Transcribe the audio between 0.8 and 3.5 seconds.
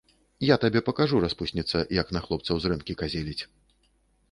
пакажу, распусніца, як на хлопцаў зрэнкі казеліць!